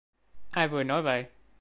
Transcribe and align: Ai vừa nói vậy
Ai 0.51 0.67
vừa 0.67 0.83
nói 0.83 1.01
vậy 1.01 1.25